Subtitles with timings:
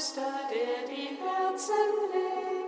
[0.00, 1.74] Tröster, der die Herzen
[2.10, 2.59] lehrt.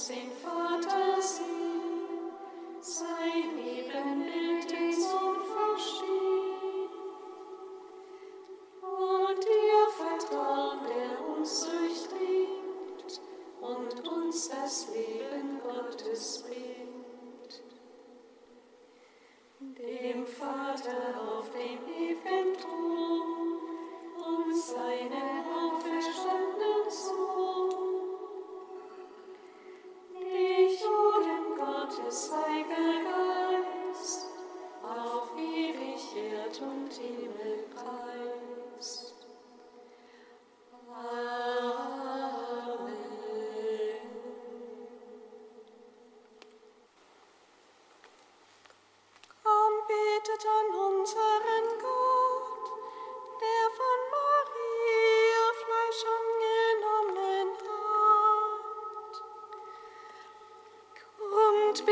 [0.00, 0.39] sing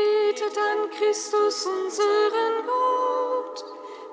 [0.09, 3.63] Betet an Christus, unseren Gott,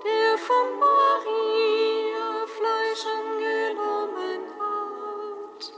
[0.04, 5.72] der von Maria Fleisch angenommen hat.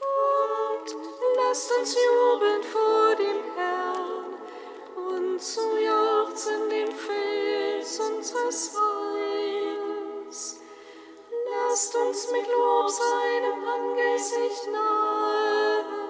[0.00, 0.96] Kommt,
[1.36, 4.34] lasst uns jubeln vor dem Herrn
[4.96, 10.60] und zu jauchzen den Fels unseres Heils.
[11.48, 16.01] Lasst uns mit Lob seinem Angesicht nahe.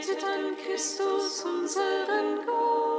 [0.00, 2.89] Betet an Christus, unseren Gott.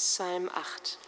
[0.00, 1.07] Psalm 8.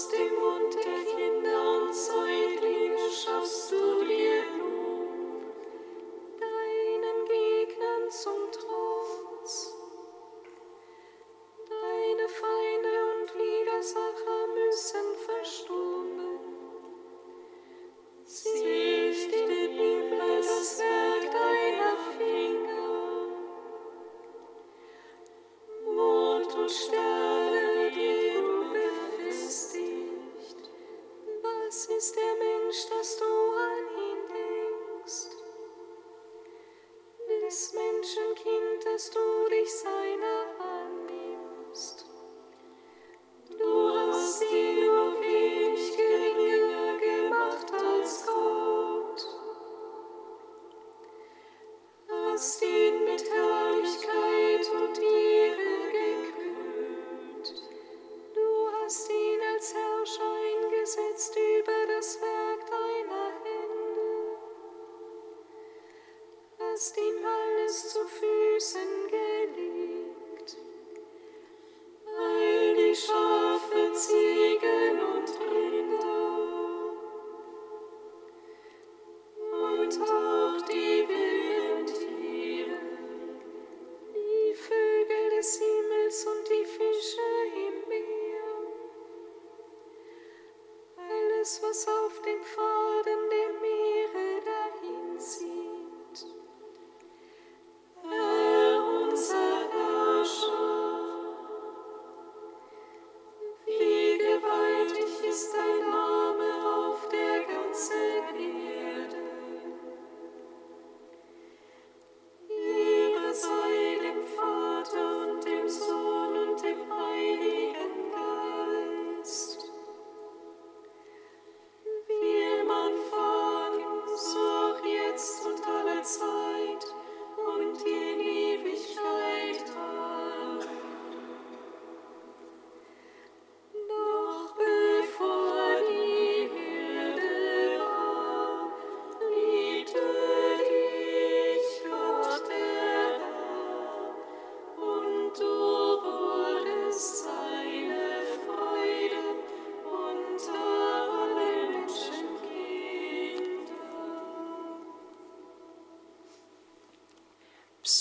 [0.00, 0.89] aus dem Mund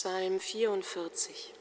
[0.02, 1.59] Psalm 44.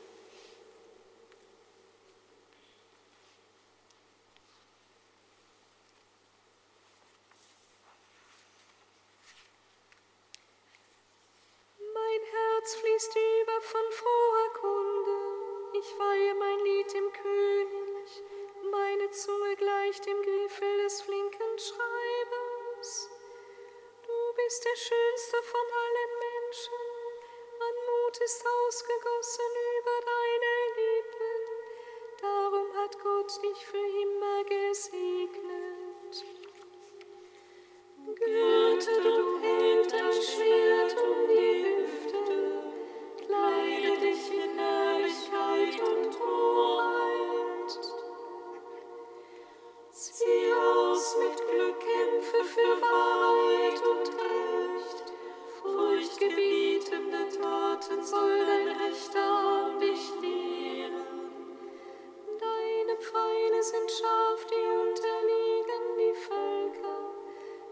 [63.59, 67.11] Wissenschaft, die unterliegen die Völker,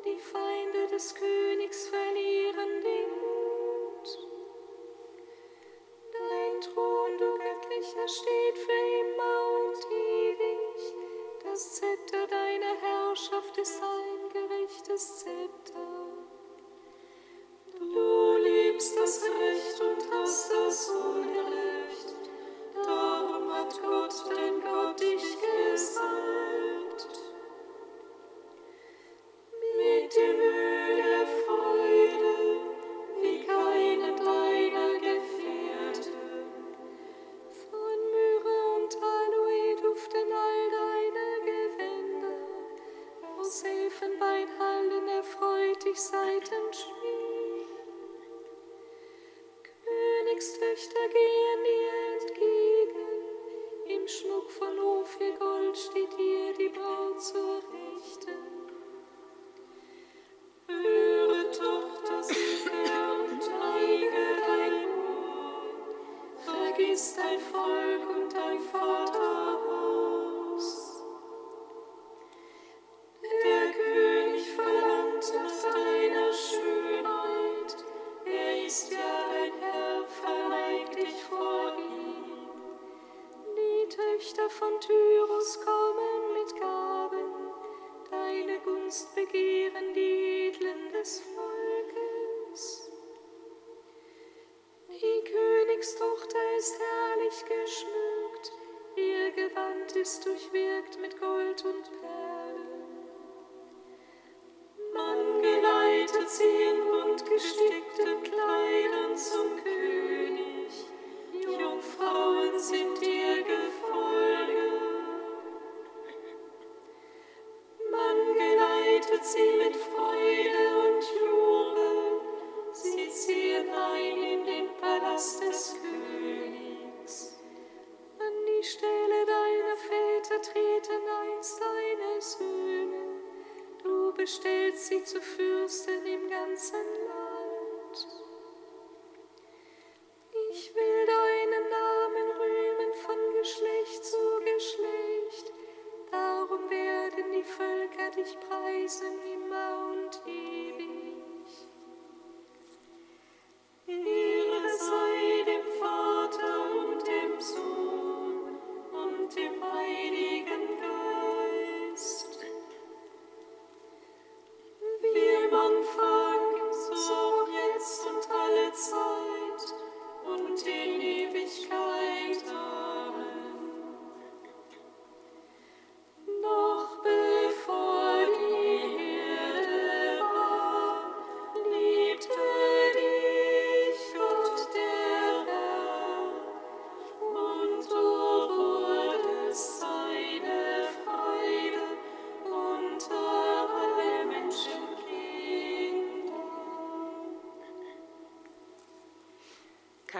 [0.04, 2.45] die Feinde des Königs verlieren.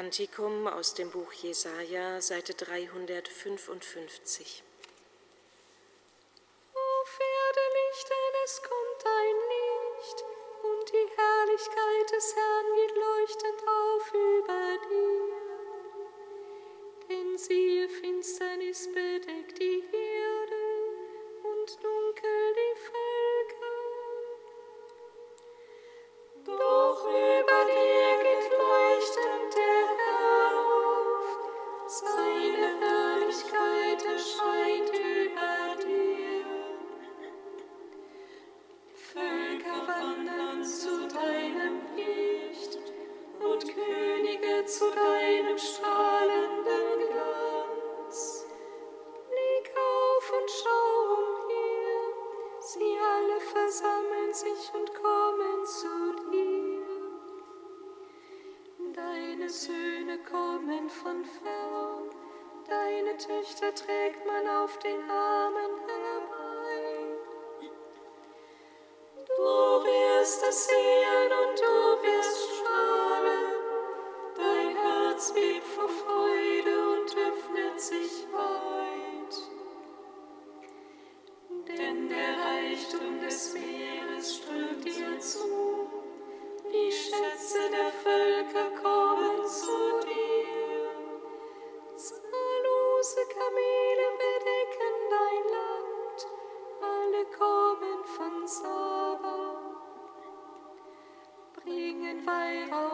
[0.07, 4.63] Kantikum aus dem Buch Jesaja, Seite 355.
[6.73, 8.13] O Pferdelicht
[8.45, 10.25] es kommt ein Licht,
[10.63, 15.35] und die Herrlichkeit des Herrn geht leuchtend auf über dir.
[17.09, 20.85] Denn siehe, Finsternis bedeckt die Erde
[21.43, 22.66] und dunkel die
[102.29, 102.86] I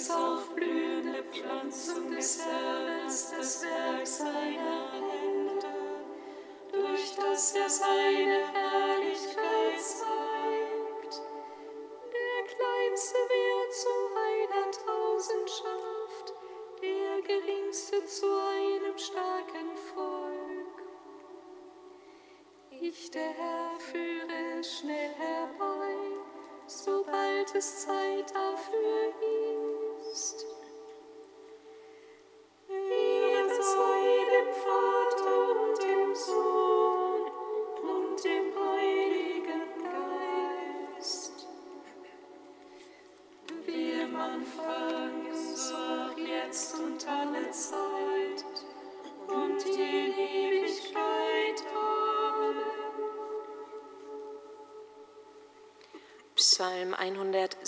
[0.00, 5.74] des aufblühende Pflanzung des Herrn das Werk seiner Hände,
[6.72, 11.20] durch das er seine Herrlichkeit zeigt.
[12.14, 13.90] Der Kleinste wird zu
[14.26, 16.34] einer Tausendschaft,
[16.80, 20.82] der Geringste zu einem starken Volk.
[22.70, 25.94] Ich, der Herr, führe schnell herbei,
[26.66, 29.59] sobald es Zeit dafür ist.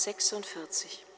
[0.05, 1.12] 46.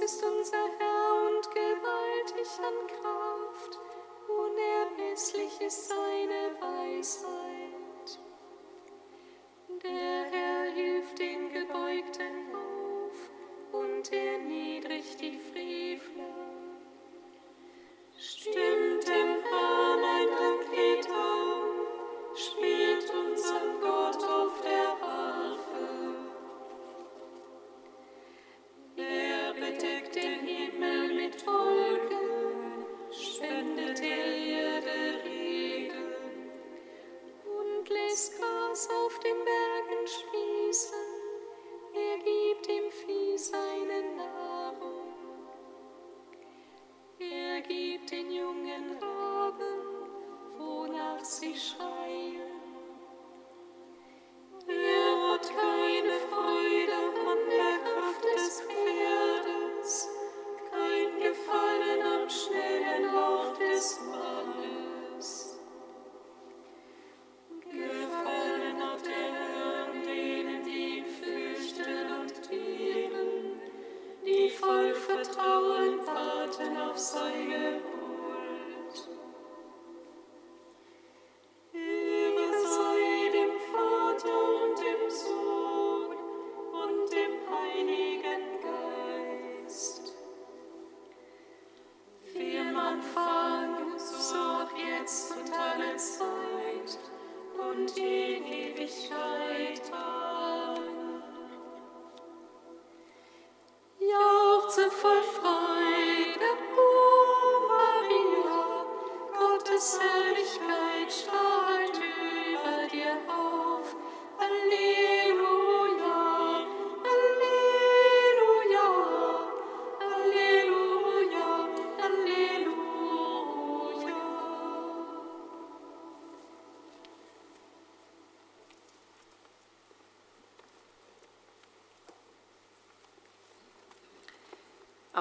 [0.00, 3.78] Ist unser Herr und gewaltig an Kraft,
[4.26, 8.18] unermesslich ist seine Weisheit.
[9.84, 11.51] Der Herr hilft den
[75.22, 77.91] Vertrauen warten auf seine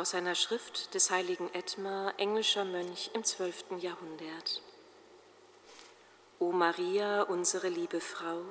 [0.01, 3.65] Aus einer Schrift des heiligen Edmar, englischer Mönch im 12.
[3.77, 4.63] Jahrhundert.
[6.39, 8.41] O Maria, unsere liebe Frau,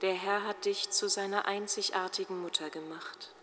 [0.00, 3.34] der Herr hat dich zu seiner einzigartigen Mutter gemacht.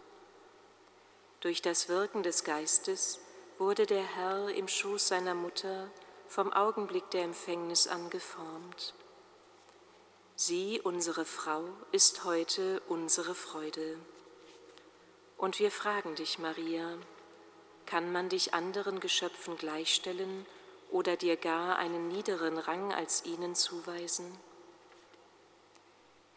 [1.41, 3.19] Durch das Wirken des Geistes
[3.59, 5.91] wurde der Herr im Schoß seiner Mutter
[6.27, 8.95] vom Augenblick der Empfängnis an geformt.
[10.35, 13.99] Sie, unsere Frau, ist heute unsere Freude.
[15.37, 16.97] Und wir fragen dich, Maria,
[17.85, 20.45] kann man dich anderen Geschöpfen gleichstellen
[20.91, 24.37] oder dir gar einen niederen Rang als ihnen zuweisen?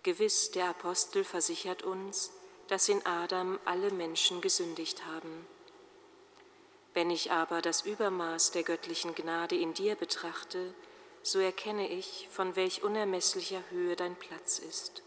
[0.03, 2.31] Gewiss, der Apostel versichert uns,
[2.69, 5.47] dass in Adam alle Menschen gesündigt haben.
[6.95, 10.73] Wenn ich aber das Übermaß der göttlichen Gnade in dir betrachte,
[11.23, 15.03] so erkenne ich, von welch unermesslicher Höhe dein Platz ist.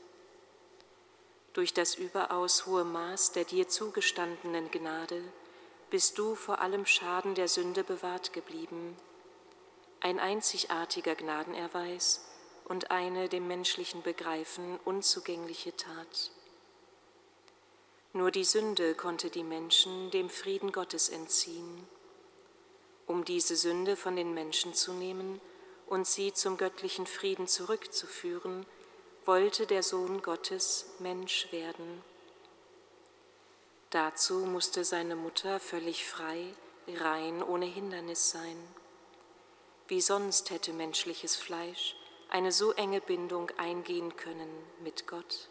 [1.53, 5.23] Durch das überaus hohe Maß der dir zugestandenen Gnade
[5.89, 8.95] bist du vor allem Schaden der Sünde bewahrt geblieben.
[10.01, 12.25] Ein einzigartiger Gnadenerweis
[12.65, 16.31] und eine dem menschlichen Begreifen unzugängliche Tat.
[18.13, 21.87] Nur die Sünde konnte die Menschen dem Frieden Gottes entziehen.
[23.07, 25.41] Um diese Sünde von den Menschen zu nehmen
[25.87, 28.65] und sie zum göttlichen Frieden zurückzuführen,
[29.25, 32.03] wollte der Sohn Gottes Mensch werden.
[33.91, 36.53] Dazu musste seine Mutter völlig frei,
[36.87, 38.57] rein, ohne Hindernis sein.
[39.87, 41.95] Wie sonst hätte menschliches Fleisch
[42.29, 44.49] eine so enge Bindung eingehen können
[44.83, 45.49] mit Gott?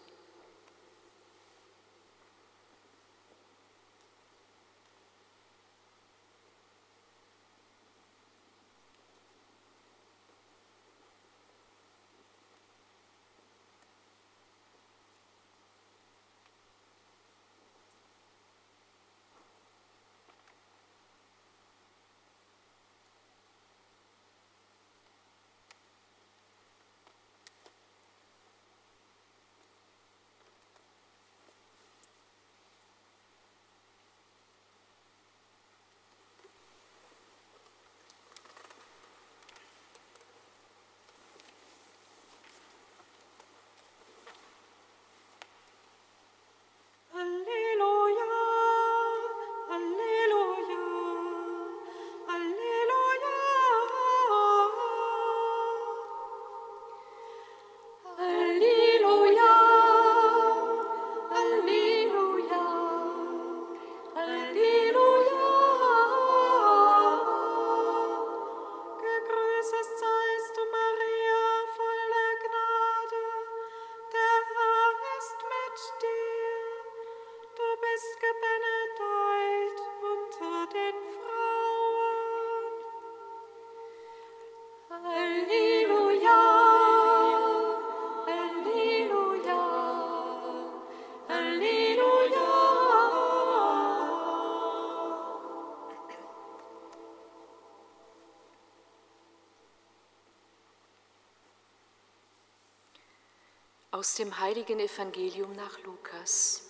[103.99, 106.63] Aus dem heiligen Evangelium nach Lukas.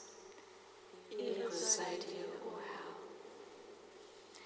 [1.11, 4.41] Ehre sei dir, o Herr.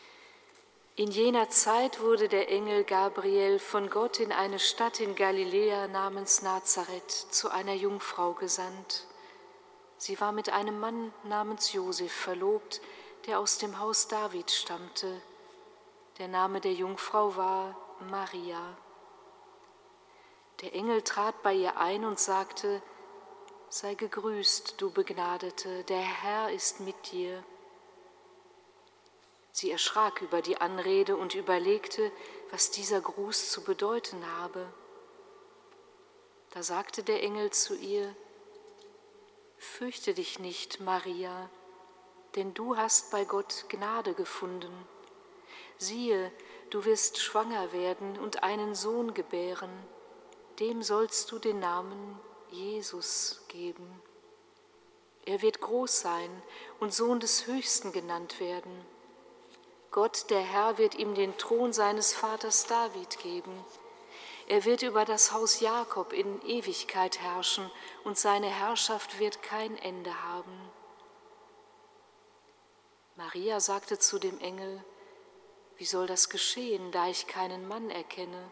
[0.97, 6.42] In jener Zeit wurde der Engel Gabriel von Gott in eine Stadt in Galiläa namens
[6.42, 9.07] Nazareth zu einer Jungfrau gesandt.
[9.97, 12.81] Sie war mit einem Mann namens Josef verlobt,
[13.29, 15.23] der aus dem Haus David stammte.
[16.18, 17.79] Der Name der Jungfrau war
[18.11, 18.77] Maria.
[20.62, 22.81] Der Engel trat bei ihr ein und sagte,
[23.68, 27.42] Sei gegrüßt, du Begnadete, der Herr ist mit dir.
[29.51, 32.12] Sie erschrak über die Anrede und überlegte,
[32.51, 34.72] was dieser Gruß zu bedeuten habe.
[36.51, 38.14] Da sagte der Engel zu ihr,
[39.59, 41.51] Fürchte dich nicht, Maria,
[42.37, 44.87] denn du hast bei Gott Gnade gefunden.
[45.79, 46.31] Siehe,
[46.70, 49.72] du wirst schwanger werden und einen Sohn gebären
[50.59, 52.19] dem sollst du den Namen
[52.51, 54.03] Jesus geben.
[55.25, 56.43] Er wird groß sein
[56.81, 58.85] und Sohn des Höchsten genannt werden.
[59.91, 63.65] Gott, der Herr, wird ihm den Thron seines Vaters David geben.
[64.49, 67.71] Er wird über das Haus Jakob in Ewigkeit herrschen
[68.05, 70.71] und seine Herrschaft wird kein Ende haben.
[73.17, 74.83] Maria sagte zu dem Engel,
[75.77, 78.51] wie soll das geschehen, da ich keinen Mann erkenne?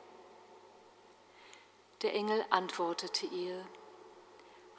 [2.03, 3.67] Der Engel antwortete ihr,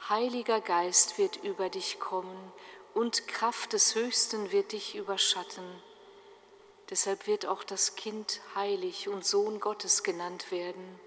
[0.08, 2.52] Heiliger Geist wird über dich kommen
[2.94, 5.64] und Kraft des Höchsten wird dich überschatten.
[6.90, 11.00] Deshalb wird auch das Kind heilig und Sohn Gottes genannt werden.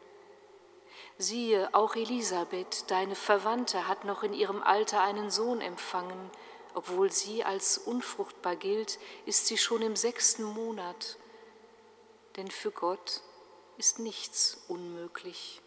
[1.17, 6.31] Siehe, auch Elisabeth, deine Verwandte, hat noch in ihrem Alter einen Sohn empfangen.
[6.73, 11.17] Obwohl sie als unfruchtbar gilt, ist sie schon im sechsten Monat.
[12.37, 13.21] Denn für Gott
[13.77, 15.61] ist nichts unmöglich.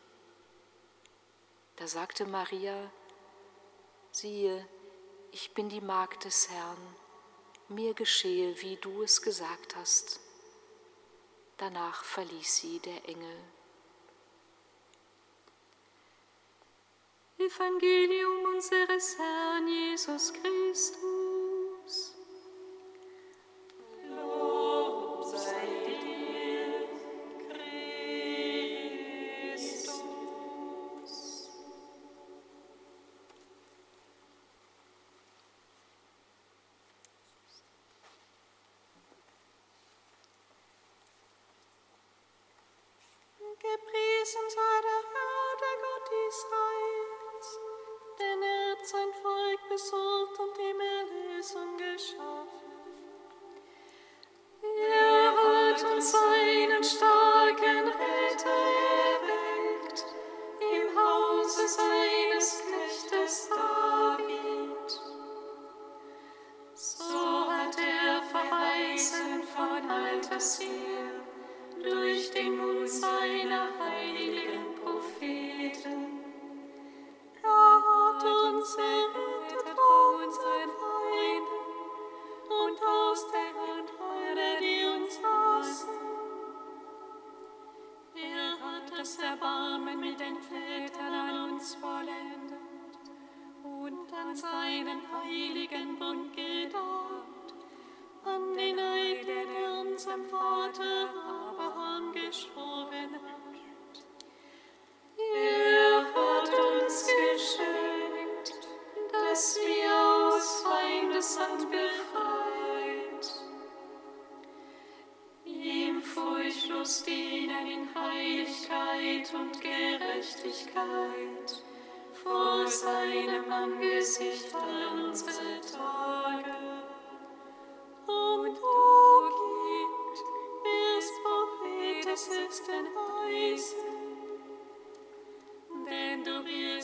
[1.79, 2.91] Da sagte Maria,
[4.11, 4.67] siehe,
[5.31, 6.97] ich bin die Magd des Herrn,
[7.69, 10.19] mir geschehe, wie du es gesagt hast.
[11.57, 13.38] Danach verließ sie der Engel.
[17.38, 21.18] Evangelium unseres Herrn Jesus Christus.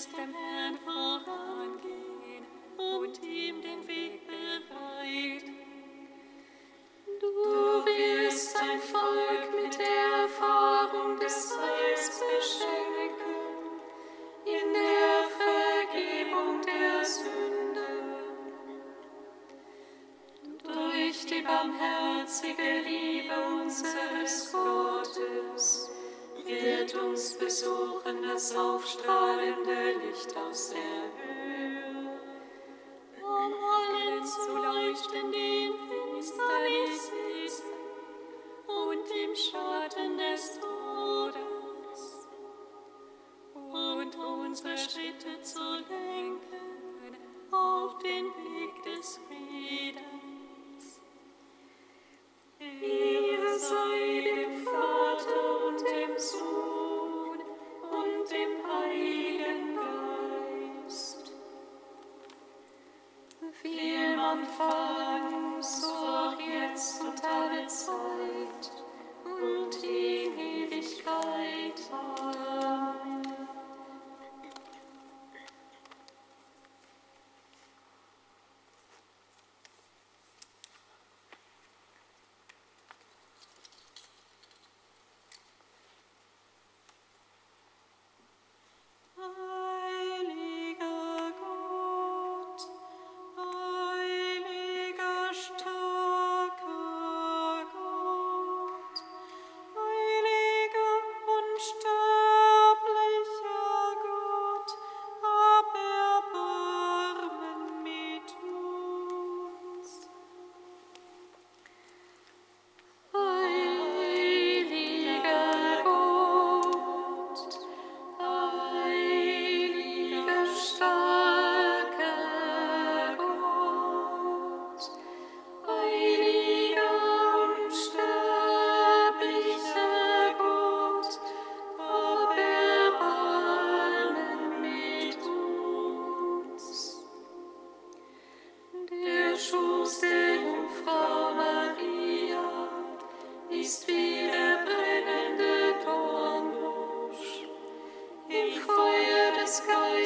[0.05, 0.79] Du wirst dem
[27.39, 31.24] besuchen das aufstrahlende Licht aus der Höhe,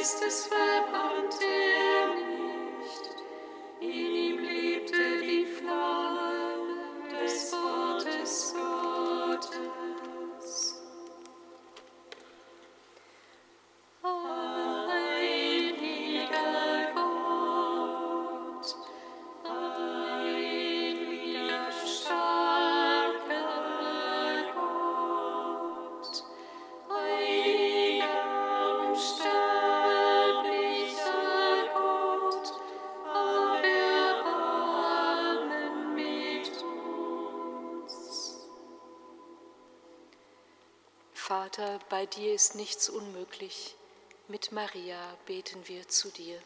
[0.08, 1.47] Geistes verbrannte er
[41.58, 43.74] Vater, bei dir ist nichts unmöglich.
[44.28, 46.38] Mit Maria beten wir zu dir.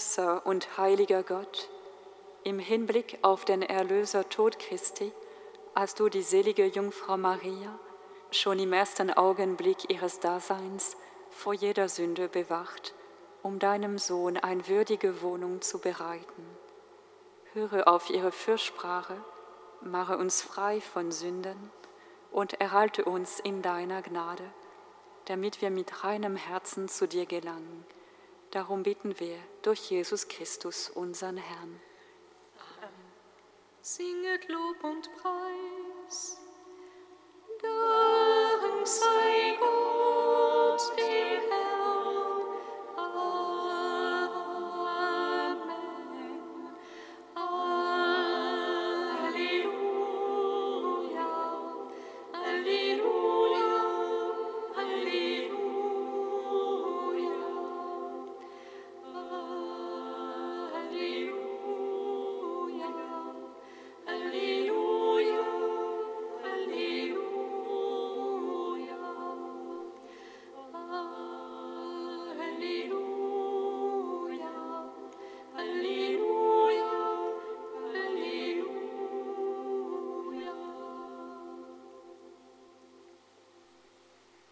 [0.00, 1.68] Großer und heiliger Gott,
[2.42, 5.12] im Hinblick auf den Erlöser Tod Christi
[5.74, 7.78] hast du die selige Jungfrau Maria
[8.30, 10.96] schon im ersten Augenblick ihres Daseins
[11.28, 12.94] vor jeder Sünde bewacht,
[13.42, 16.46] um deinem Sohn eine würdige Wohnung zu bereiten.
[17.52, 19.22] Höre auf ihre Fürsprache,
[19.82, 21.70] mache uns frei von Sünden
[22.32, 24.50] und erhalte uns in deiner Gnade,
[25.26, 27.84] damit wir mit reinem Herzen zu dir gelangen.
[28.50, 31.80] Darum bitten wir durch Jesus Christus, unseren Herrn.
[33.80, 36.40] Singet Lob und Preis.
[37.62, 41.69] Dank sei Gott, dem